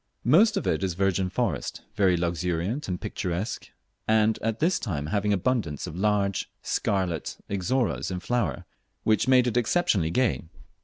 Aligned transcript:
Most 0.25 0.57
of 0.57 0.65
it 0.65 0.83
is 0.83 0.95
virgin 0.95 1.29
forest, 1.29 1.81
very 1.95 2.17
luxuriant 2.17 2.87
and 2.87 2.99
picturesque, 2.99 3.69
and 4.07 4.39
at 4.41 4.57
this 4.59 4.79
time 4.79 5.05
having 5.13 5.31
abundance 5.31 5.85
of 5.85 5.95
large 5.95 6.49
scarlet 6.63 7.37
Ixoras 7.49 8.09
in 8.09 8.19
flower, 8.19 8.65
which 9.03 9.27
made 9.27 9.45
it 9.45 9.57
exceptionally 9.57 10.09
gay. 10.09 10.41